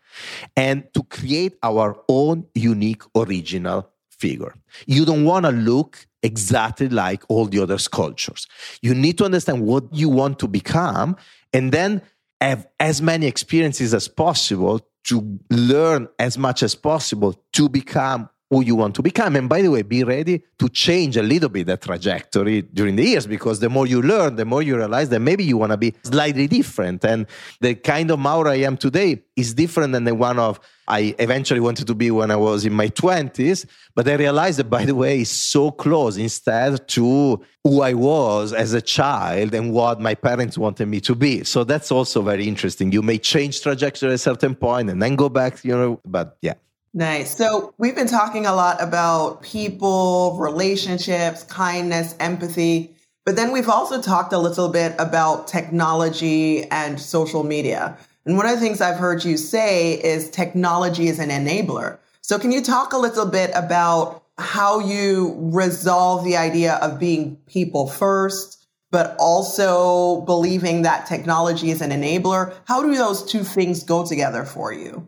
[0.56, 4.54] and to create our own unique original figure.
[4.86, 8.48] You don't want to look exactly like all the other sculptures.
[8.82, 11.18] You need to understand what you want to become
[11.52, 12.02] and then
[12.40, 18.64] have as many experiences as possible to learn as much as possible to become who
[18.64, 19.36] you want to become.
[19.36, 23.04] And by the way, be ready to change a little bit that trajectory during the
[23.04, 25.78] years because the more you learn, the more you realize that maybe you want to
[25.78, 27.04] be slightly different.
[27.04, 27.26] And
[27.62, 31.62] the kind of Mauro I am today is different than the one of I eventually
[31.62, 33.66] wanted to be when I was in my 20s.
[33.96, 38.54] But I realized that, by the way, it's so close instead to who I was
[38.54, 41.44] as a child and what my parents wanted me to be.
[41.46, 42.92] So that's also very interesting.
[42.92, 46.38] You may change trajectory at a certain point and then go back, you know, but
[46.42, 46.56] yeah.
[46.96, 47.36] Nice.
[47.36, 54.00] So we've been talking a lot about people, relationships, kindness, empathy, but then we've also
[54.00, 57.98] talked a little bit about technology and social media.
[58.26, 61.98] And one of the things I've heard you say is technology is an enabler.
[62.22, 67.38] So can you talk a little bit about how you resolve the idea of being
[67.48, 72.54] people first, but also believing that technology is an enabler?
[72.66, 75.08] How do those two things go together for you?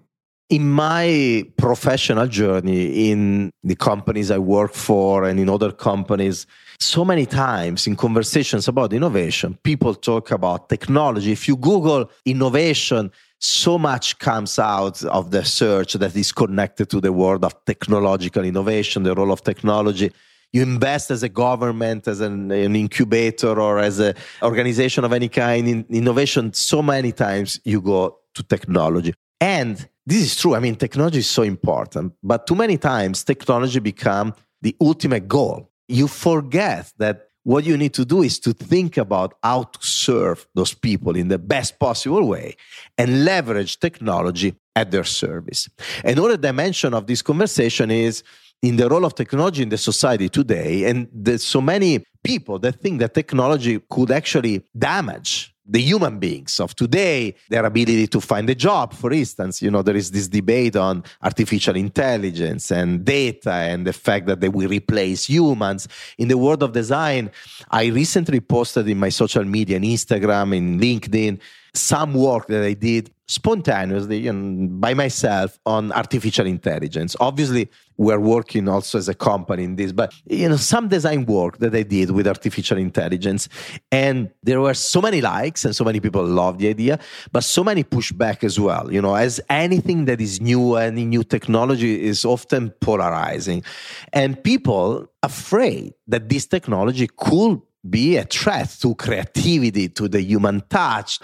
[0.50, 6.46] In my professional journey in the companies I work for and in other companies,
[6.80, 11.32] so many times in conversations about innovation, people talk about technology.
[11.32, 17.02] If you Google innovation, so much comes out of the search that is connected to
[17.02, 20.12] the world of technological innovation, the role of technology.
[20.54, 25.28] You invest as a government, as an, an incubator, or as an organization of any
[25.28, 26.54] kind in innovation.
[26.54, 29.14] So many times you go to technology.
[29.42, 30.56] And this is true.
[30.56, 35.72] I mean, technology is so important, but too many times technology become the ultimate goal.
[35.88, 40.48] You forget that what you need to do is to think about how to serve
[40.56, 42.56] those people in the best possible way
[42.98, 45.70] and leverage technology at their service.
[46.04, 48.24] Another dimension of this conversation is
[48.62, 50.90] in the role of technology in the society today.
[50.90, 56.60] And there's so many people that think that technology could actually damage the human beings
[56.60, 59.62] of today, their ability to find a job, for instance.
[59.62, 64.42] You know, there is this debate on artificial intelligence and data and the fact that
[64.42, 65.88] they will replace humans.
[66.18, 67.32] In the world of design,
[67.72, 71.40] I recently posted in my social media, in Instagram, in LinkedIn,
[71.74, 77.16] some work that I did spontaneously know, by myself on artificial intelligence.
[77.20, 81.58] Obviously, we're working also as a company in this, but you know, some design work
[81.60, 83.48] that I did with artificial intelligence,
[83.92, 87.00] and there were so many likes and so many people loved the idea,
[87.32, 88.92] but so many pushback as well.
[88.92, 93.64] You know, as anything that is new, any new technology is often polarizing,
[94.14, 100.62] and people afraid that this technology could be a threat to creativity, to the human
[100.70, 101.20] touch.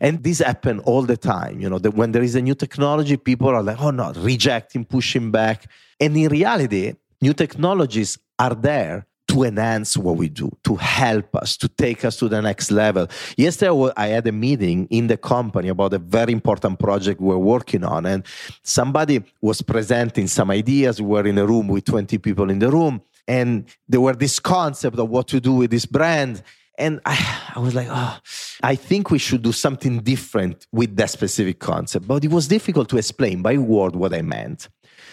[0.00, 1.60] And this happen all the time.
[1.60, 4.84] You know, that when there is a new technology, people are like, oh no, rejecting,
[4.84, 5.70] pushing back.
[6.00, 11.56] And in reality, new technologies are there to enhance what we do, to help us,
[11.56, 13.08] to take us to the next level.
[13.36, 17.84] Yesterday, I had a meeting in the company about a very important project we're working
[17.84, 18.24] on, and
[18.62, 21.00] somebody was presenting some ideas.
[21.00, 24.38] We were in a room with 20 people in the room, and there were this
[24.38, 26.42] concept of what to do with this brand.
[26.76, 28.18] And I, I was like, oh,
[28.62, 32.06] I think we should do something different with that specific concept.
[32.06, 34.68] But it was difficult to explain by word what I meant.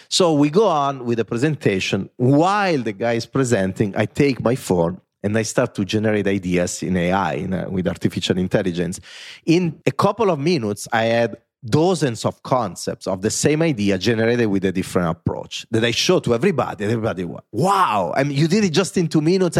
[0.08, 2.10] So we go on with the presentation.
[2.16, 6.82] While the guy is presenting, I take my phone and I start to generate ideas
[6.82, 9.00] in AI, in, uh, with artificial intelligence.
[9.46, 14.46] In a couple of minutes, I had dozens of concepts of the same idea generated
[14.48, 16.84] with a different approach that I show to everybody.
[16.84, 19.58] Everybody, wow, I mean, you did it just in two minutes.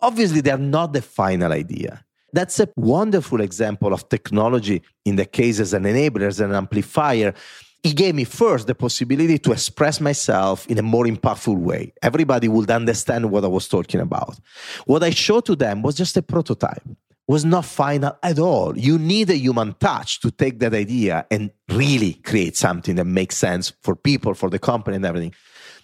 [0.00, 2.04] Obviously, they're not the final idea.
[2.32, 7.34] That's a wonderful example of technology in the case as an enabler, as an amplifier.
[7.82, 11.92] It gave me first the possibility to express myself in a more impactful way.
[12.02, 14.38] Everybody would understand what I was talking about.
[14.84, 16.82] What I showed to them was just a prototype
[17.30, 18.76] was not final at all.
[18.76, 23.36] You need a human touch to take that idea and really create something that makes
[23.36, 25.32] sense for people, for the company, and everything.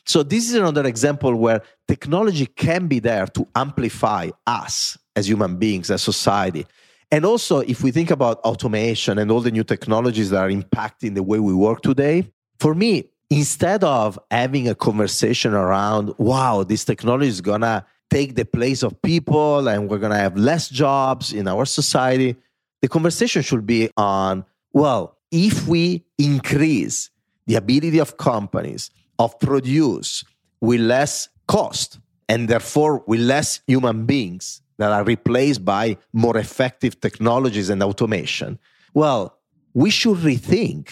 [0.07, 5.55] So, this is another example where technology can be there to amplify us as human
[5.57, 6.67] beings, as society.
[7.13, 11.15] And also, if we think about automation and all the new technologies that are impacting
[11.15, 12.29] the way we work today,
[12.59, 18.45] for me, instead of having a conversation around, wow, this technology is gonna take the
[18.45, 22.37] place of people and we're going to have less jobs in our society.
[22.83, 27.11] The conversation should be on well, if we increase
[27.47, 30.23] the ability of companies of produce
[30.61, 37.01] with less cost and therefore with less human beings that are replaced by more effective
[37.01, 38.59] technologies and automation,
[38.92, 39.38] well,
[39.73, 40.88] we should rethink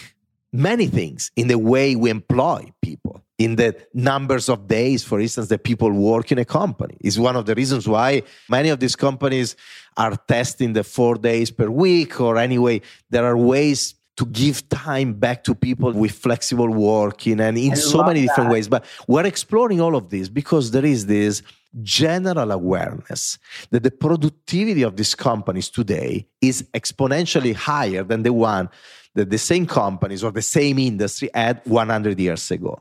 [0.52, 5.48] many things in the way we employ people in the numbers of days, for instance,
[5.48, 6.96] that people work in a company.
[7.00, 9.56] Is one of the reasons why many of these companies
[9.96, 15.14] are testing the four days per week, or anyway, there are ways to give time
[15.14, 18.28] back to people with flexible working and in I so many that.
[18.28, 18.68] different ways.
[18.68, 21.42] But we're exploring all of this because there is this
[21.82, 23.38] general awareness
[23.70, 28.68] that the productivity of these companies today is exponentially higher than the one
[29.14, 32.80] that the same companies or the same industry had 100 years ago.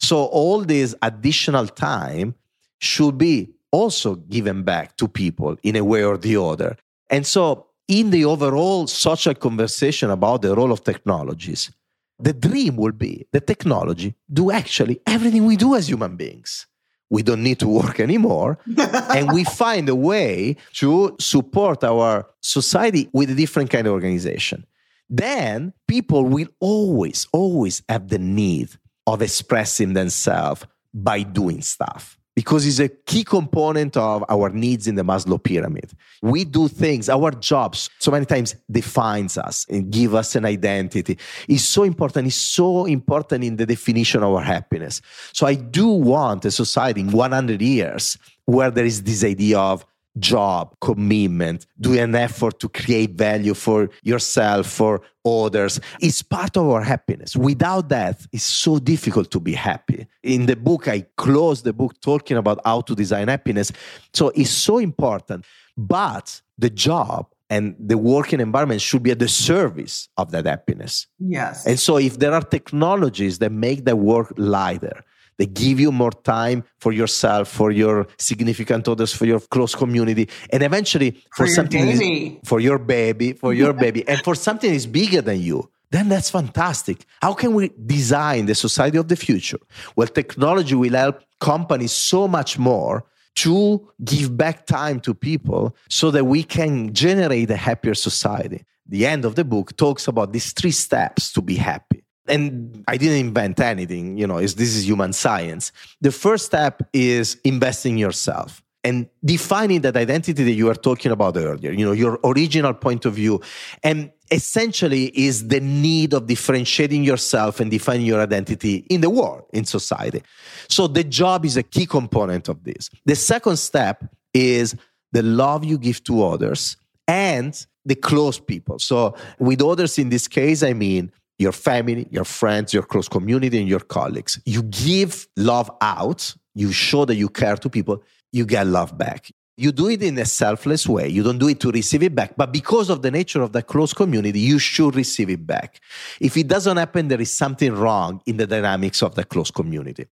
[0.00, 2.34] So all this additional time
[2.80, 6.76] should be also given back to people in a way or the other.
[7.10, 11.70] And so in the overall social conversation about the role of technologies,
[12.18, 16.66] the dream will be the technology do actually everything we do as human beings.
[17.10, 18.58] We don't need to work anymore.
[19.14, 24.64] and we find a way to support our society with a different kind of organization.
[25.10, 28.70] Then people will always, always have the need
[29.06, 34.94] of expressing themselves by doing stuff because it's a key component of our needs in
[34.94, 35.92] the Maslow pyramid.
[36.22, 41.18] We do things, our jobs so many times defines us and give us an identity.
[41.48, 42.28] It's so important.
[42.28, 45.02] It's so important in the definition of our happiness.
[45.32, 49.84] So I do want a society in 100 years where there is this idea of
[50.18, 56.68] job, commitment, do an effort to create value for yourself, for others, is part of
[56.68, 57.36] our happiness.
[57.36, 60.06] Without that, it's so difficult to be happy.
[60.22, 63.72] In the book, I close the book talking about how to design happiness.
[64.12, 65.44] So it's so important.
[65.76, 71.06] But the job and the working environment should be at the service of that happiness.
[71.18, 71.66] Yes.
[71.66, 75.04] And so if there are technologies that make the work lighter,
[75.38, 80.28] they give you more time for yourself, for your significant others, for your close community,
[80.50, 84.72] and eventually for, for something is, for your baby, for your baby, and for something
[84.72, 85.68] is bigger than you.
[85.90, 87.04] Then that's fantastic.
[87.20, 89.58] How can we design the society of the future?
[89.94, 93.04] Well, technology will help companies so much more
[93.34, 98.64] to give back time to people so that we can generate a happier society.
[98.86, 101.91] The end of the book talks about these three steps to be happy.
[102.26, 105.72] And I didn't invent anything, you know, is this is human science.
[106.00, 111.36] The first step is investing yourself and defining that identity that you were talking about
[111.36, 113.40] earlier, you know, your original point of view.
[113.82, 119.44] And essentially is the need of differentiating yourself and defining your identity in the world,
[119.52, 120.22] in society.
[120.68, 122.88] So the job is a key component of this.
[123.04, 124.74] The second step is
[125.12, 128.78] the love you give to others and the close people.
[128.78, 131.12] So with others in this case, I mean
[131.42, 134.40] your family, your friends, your close community, and your colleagues.
[134.46, 139.30] You give love out, you show that you care to people, you get love back.
[139.58, 141.08] You do it in a selfless way.
[141.08, 142.34] You don't do it to receive it back.
[142.36, 145.80] But because of the nature of that close community, you should receive it back.
[146.20, 150.06] If it doesn't happen, there is something wrong in the dynamics of the close community.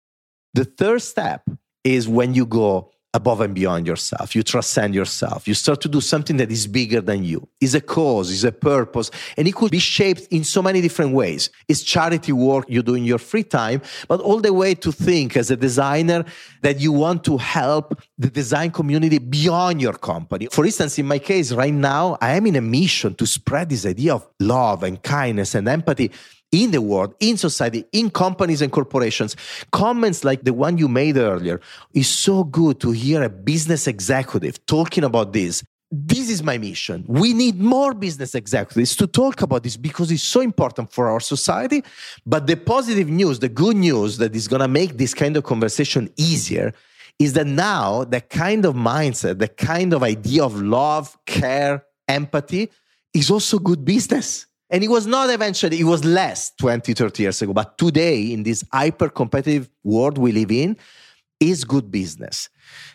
[0.53, 1.49] The third step
[1.85, 4.37] is when you go above and beyond yourself.
[4.37, 5.49] You transcend yourself.
[5.49, 7.49] You start to do something that is bigger than you.
[7.61, 11.13] Is a cause, is a purpose, and it could be shaped in so many different
[11.13, 11.51] ways.
[11.69, 15.37] It's charity work you do in your free time, but all the way to think
[15.37, 16.25] as a designer
[16.63, 20.47] that you want to help the design community beyond your company.
[20.47, 23.87] For instance, in my case, right now, I am in a mission to spread this
[23.87, 26.13] idea of love and kindness and empathy
[26.53, 29.37] in the world, in society, in companies and corporations.
[29.73, 31.61] Comments like the one you made earlier
[31.95, 35.63] is so good to hear a business executive talking about this.
[35.93, 37.05] This is my mission.
[37.09, 41.19] We need more business executives to talk about this because it's so important for our
[41.19, 41.83] society.
[42.25, 45.43] But the positive news, the good news that is going to make this kind of
[45.43, 46.73] conversation easier
[47.19, 52.71] is that now the kind of mindset, the kind of idea of love, care, empathy
[53.13, 57.43] is also good business and it was not eventually, it was less 20, 30 years
[57.43, 57.53] ago.
[57.53, 60.77] But today, in this hyper competitive world we live in,
[61.41, 62.49] is good business.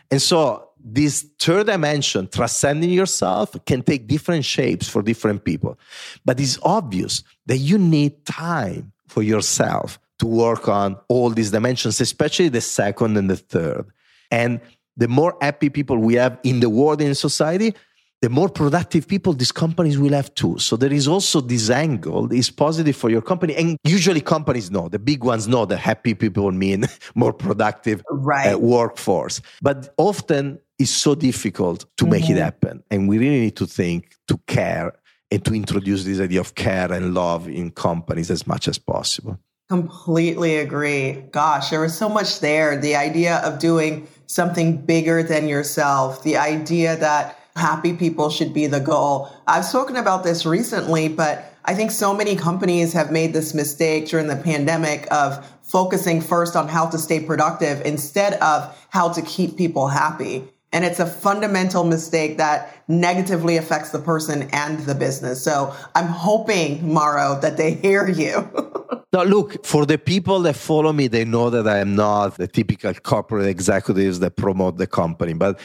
[0.09, 5.79] And so, this third dimension, transcending yourself, can take different shapes for different people.
[6.23, 11.99] But it's obvious that you need time for yourself to work on all these dimensions,
[11.99, 13.87] especially the second and the third.
[14.29, 14.61] And
[14.95, 17.73] the more happy people we have in the world in society,
[18.25, 20.57] the more productive people these companies will have too.
[20.57, 23.55] So there is also this angle is positive for your company.
[23.55, 28.55] And usually companies know, the big ones know that happy people mean more productive right.
[28.55, 29.43] uh, workforce.
[29.61, 32.11] But often it's so difficult to mm-hmm.
[32.13, 32.41] make it mm-hmm.
[32.41, 32.83] happen.
[32.89, 34.93] And we really need to think to care
[35.29, 39.37] and to introduce this idea of care and love in companies as much as possible.
[39.69, 41.11] Completely agree.
[41.29, 42.75] Gosh, there was so much there.
[42.75, 48.67] The idea of doing something bigger than yourself, the idea that happy people should be
[48.67, 49.29] the goal.
[49.47, 54.07] I've spoken about this recently, but I think so many companies have made this mistake
[54.07, 59.21] during the pandemic of focusing first on how to stay productive instead of how to
[59.21, 60.43] keep people happy.
[60.71, 65.41] And it's a fundamental mistake that negatively affects the person and the business.
[65.41, 68.47] So I'm hoping, Mauro, that they hear you.
[69.13, 72.47] now, look, for the people that follow me, they know that I am not the
[72.47, 75.33] typical corporate executives that promote the company.
[75.33, 75.61] But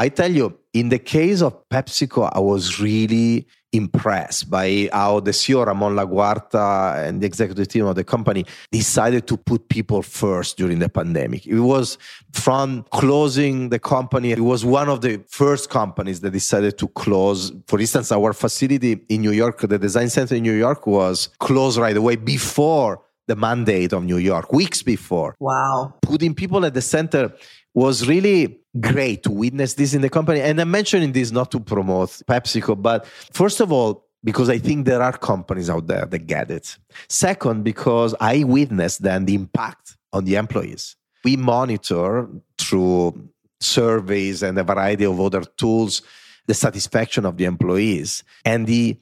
[0.00, 5.30] I tell you, in the case of PepsiCo, I was really impressed by how the
[5.30, 10.56] CEO Ramon Laguarta and the executive team of the company decided to put people first
[10.56, 11.46] during the pandemic.
[11.46, 11.98] It was
[12.32, 17.52] from closing the company, it was one of the first companies that decided to close.
[17.66, 21.76] For instance, our facility in New York, the design center in New York was closed
[21.76, 25.36] right away before the mandate of New York, weeks before.
[25.38, 25.94] Wow.
[26.02, 27.32] Putting people at the center
[27.74, 30.40] was really great to witness this in the company.
[30.40, 34.86] And I'm mentioning this not to promote PepsiCo, but first of all, because I think
[34.86, 36.76] there are companies out there that get it.
[37.08, 40.96] Second, because I witnessed then the impact on the employees.
[41.24, 46.02] We monitor through surveys and a variety of other tools
[46.46, 48.98] the satisfaction of the employees and the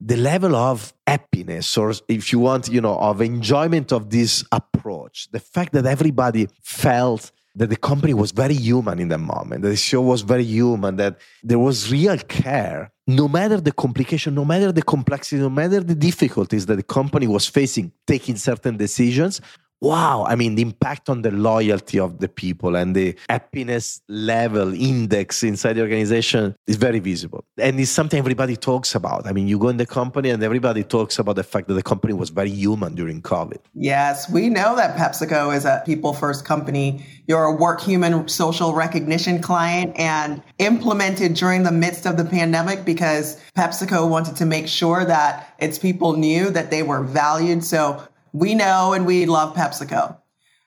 [0.00, 5.28] the level of happiness or if you want you know of enjoyment of this approach
[5.30, 9.68] the fact that everybody felt that the company was very human in that moment, that
[9.68, 12.90] the show was very human, that there was real care.
[13.06, 17.26] No matter the complication, no matter the complexity, no matter the difficulties that the company
[17.26, 19.40] was facing, taking certain decisions,
[19.82, 24.72] wow i mean the impact on the loyalty of the people and the happiness level
[24.74, 27.44] index inside the organization is very visible.
[27.58, 29.26] And it's something everybody talks about.
[29.26, 31.82] I mean you go in the company and everybody talks about the fact that the
[31.82, 33.58] company was very human during covid.
[33.74, 37.04] Yes we know that pepsico is a people first company.
[37.26, 43.40] You're a Workhuman social recognition client and implemented during the midst of the pandemic because
[43.56, 47.64] pepsico wanted to make sure that its people knew that they were valued.
[47.64, 50.16] So we know and we love PepsiCo.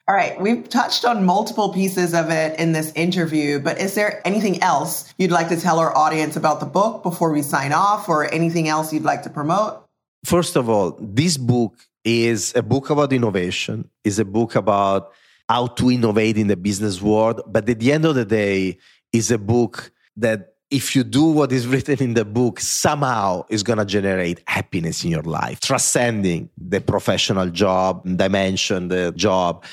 [0.08, 4.22] All right, we've touched on multiple pieces of it in this interview, but is there
[4.24, 8.08] anything else you'd like to tell our audience about the book before we sign off
[8.08, 9.84] or anything else you'd like to promote?
[10.24, 15.12] First of all, this book is a book about innovation, is a book about
[15.50, 18.78] how to innovate in the business world, but at the end of the day
[19.12, 23.64] is a book that if you do what is written in the book, somehow is
[23.64, 29.64] going to generate happiness in your life, transcending the professional job dimension, the job.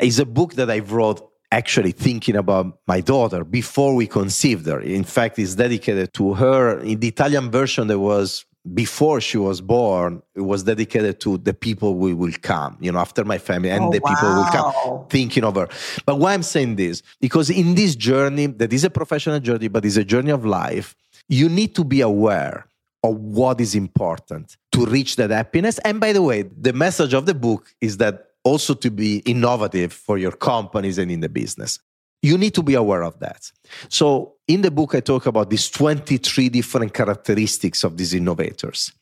[0.00, 4.80] Is a book that I wrote actually thinking about my daughter before we conceived her.
[4.80, 6.80] In fact, it's dedicated to her.
[6.80, 11.52] In the Italian version, there was before she was born, it was dedicated to the
[11.52, 14.36] people we will come, you know, after my family and oh, the people wow.
[14.36, 15.68] will come thinking of her.
[16.06, 19.84] But why I'm saying this, because in this journey, that is a professional journey, but
[19.84, 20.94] it's a journey of life,
[21.28, 22.66] you need to be aware
[23.02, 25.78] of what is important to reach that happiness.
[25.80, 29.92] And by the way, the message of the book is that also to be innovative
[29.92, 31.80] for your companies and in the business
[32.22, 33.50] you need to be aware of that.
[33.88, 38.92] So, in the book, I talk about these 23 different characteristics of these innovators.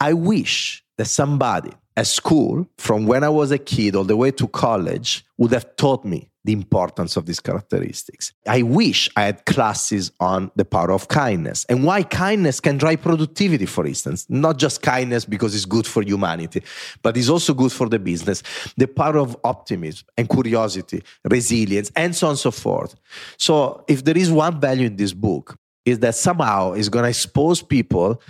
[0.00, 4.30] I wish that somebody at school, from when I was a kid all the way
[4.32, 8.32] to college, would have taught me the importance of these characteristics.
[8.46, 13.00] I wish I had classes on the power of kindness and why kindness can drive
[13.00, 14.26] productivity, for instance.
[14.28, 16.62] Not just kindness because it's good for humanity,
[17.02, 18.42] but it's also good for the business.
[18.76, 22.94] The power of optimism and curiosity, resilience, and so on and so forth.
[23.38, 27.08] So, if there is one value in this book, is that somehow it's going to
[27.08, 28.20] expose people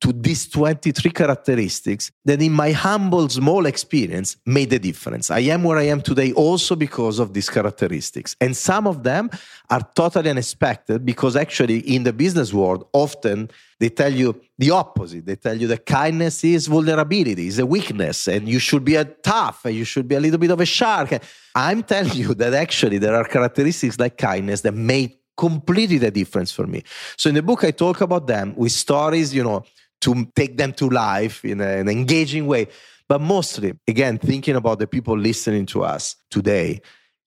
[0.00, 5.30] to these 23 characteristics that in my humble small experience made a difference.
[5.30, 8.34] I am where I am today also because of these characteristics.
[8.40, 9.30] And some of them
[9.68, 15.26] are totally unexpected because actually in the business world often they tell you the opposite.
[15.26, 19.06] They tell you that kindness is vulnerability, is a weakness, and you should be a
[19.06, 21.22] tough, and you should be a little bit of a shark.
[21.54, 26.52] I'm telling you that actually there are characteristics like kindness that made completely the difference
[26.52, 26.82] for me.
[27.16, 29.64] So in the book I talk about them with stories, you know,
[30.00, 32.68] to take them to life in an engaging way.
[33.08, 36.80] But mostly, again, thinking about the people listening to us today,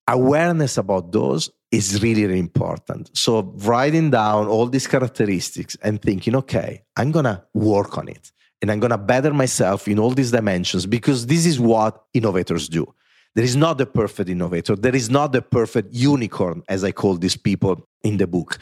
[0.08, 3.10] awareness about those is really, really important.
[3.16, 8.32] So, writing down all these characteristics and thinking, okay, I'm going to work on it
[8.62, 12.68] and I'm going to better myself in all these dimensions because this is what innovators
[12.68, 12.94] do.
[13.34, 14.76] There is not the perfect innovator.
[14.76, 18.58] There is not the perfect unicorn, as I call these people in the book.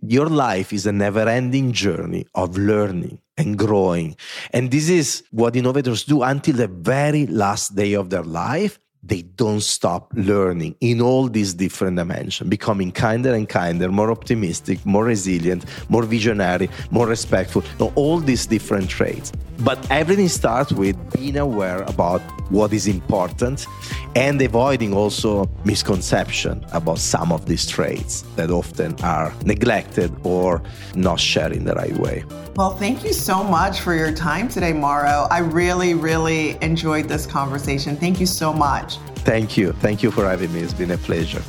[0.00, 4.16] Your life is a never ending journey of learning and growing.
[4.52, 9.22] And this is what innovators do until the very last day of their life they
[9.22, 15.04] don't stop learning in all these different dimensions, becoming kinder and kinder, more optimistic, more
[15.04, 17.64] resilient, more visionary, more respectful,
[17.96, 19.32] all these different traits.
[19.64, 22.20] But everything starts with being aware about
[22.50, 23.66] what is important
[24.14, 30.62] and avoiding also misconception about some of these traits that often are neglected or
[30.94, 32.24] not shared in the right way.
[32.54, 35.26] Well, thank you so much for your time today, Mauro.
[35.30, 37.96] I really, really enjoyed this conversation.
[37.96, 38.98] Thank you so much.
[39.24, 39.72] Thank you.
[39.72, 40.60] Thank you for having me.
[40.60, 41.42] It's been a pleasure.